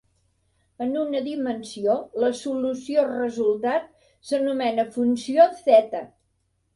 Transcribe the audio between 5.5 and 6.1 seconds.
theta.